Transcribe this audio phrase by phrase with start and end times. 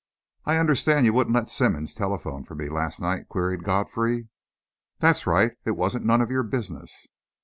[0.45, 4.29] "I understand you wouldn't let Simmonds telephone for me last night?" queried Godfrey.
[4.97, 7.07] "That's right it wasn't none of your business."